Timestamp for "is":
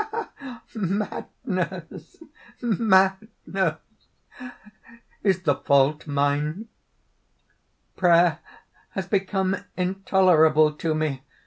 5.21-5.43